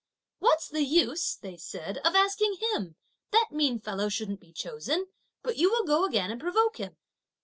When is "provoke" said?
6.41-6.77